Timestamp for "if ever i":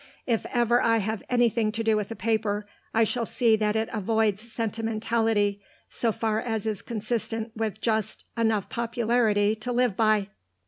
0.25-0.97